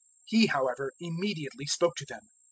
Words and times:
He, 0.25 0.47
however, 0.47 0.93
immediately 0.99 1.67
spoke 1.67 1.95
to 1.97 2.07
them. 2.07 2.21